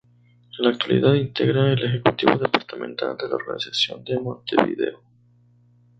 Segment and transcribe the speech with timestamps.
[0.57, 4.99] En la actualidad, integra el Ejecutivo Departamental de la organización en Montevideo.